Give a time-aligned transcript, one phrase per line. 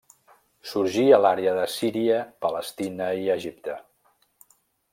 [0.69, 3.77] Sorgí a l'àrea de Síria, Palestina i Egipte.